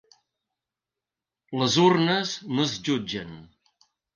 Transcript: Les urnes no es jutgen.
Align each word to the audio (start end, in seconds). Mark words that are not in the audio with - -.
Les 1.63 1.77
urnes 1.85 2.35
no 2.57 2.67
es 2.67 2.77
jutgen. 2.89 3.41